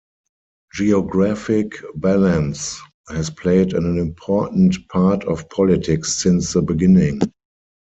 [0.73, 7.21] Geographic balance has played an important part of politics since the beginning.